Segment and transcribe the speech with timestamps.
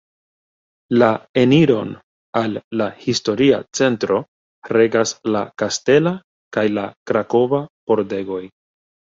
[1.01, 1.09] La
[1.41, 1.89] eniron
[2.41, 4.17] al la historia centro
[4.79, 6.15] regas la Kastela
[6.59, 8.43] kaj la Krakova Pordegoj.